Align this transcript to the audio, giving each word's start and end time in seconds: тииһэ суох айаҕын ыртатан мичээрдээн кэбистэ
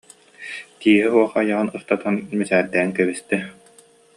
тииһэ 0.79 1.07
суох 1.13 1.31
айаҕын 1.41 1.69
ыртатан 1.77 2.15
мичээрдээн 2.37 2.89
кэбистэ 2.97 3.37